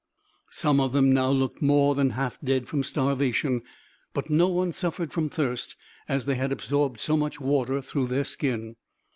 Some 0.49 0.79
of 0.79 0.93
them 0.93 1.13
now 1.13 1.29
looked 1.29 1.61
more 1.61 1.93
than 1.93 2.09
half 2.17 2.39
dead 2.43 2.67
from 2.67 2.81
starvation, 2.81 3.61
but 4.15 4.31
no 4.31 4.47
one 4.47 4.71
suffered 4.71 5.13
from 5.13 5.29
thirst, 5.29 5.75
as 6.09 6.25
they 6.25 6.33
had 6.33 6.51
absorbed 6.51 6.99
so 6.99 7.15
much 7.15 7.39
water 7.39 7.81
through 7.83 8.07
the 8.07 8.25
skin. 8.25 8.77